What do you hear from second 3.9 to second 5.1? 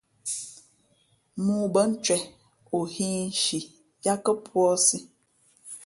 yāt kά puǎsī.